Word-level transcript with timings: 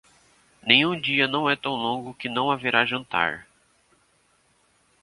Nenhum 0.63 0.99
dia 0.99 1.27
não 1.27 1.47
é 1.47 1.55
tão 1.55 1.73
longo 1.73 2.15
que 2.15 2.27
não 2.27 2.49
haverá 2.49 2.83
jantar. 2.87 3.47